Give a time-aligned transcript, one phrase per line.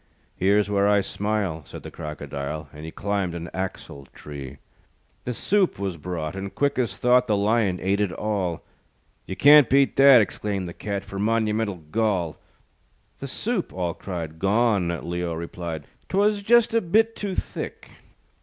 [0.35, 4.57] "Here's where I smile," Said the Crocodile, And he climbed an axle tree.
[5.25, 8.63] The soup was brought, And quick as thought, The Lion ate it all.
[9.27, 12.39] "You can't beat that," Exclaimed the Cat, "For monumental gall."
[13.19, 14.39] "The soup," all cried.
[14.39, 17.91] "Gone," Leo replied, "'Twas just a bit too thick."